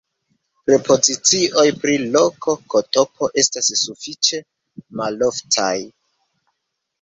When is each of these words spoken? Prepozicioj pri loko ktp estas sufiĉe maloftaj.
Prepozicioj 0.67 1.65
pri 1.83 1.97
loko 2.15 2.55
ktp 2.75 3.29
estas 3.43 3.69
sufiĉe 3.83 4.41
maloftaj. 5.03 5.71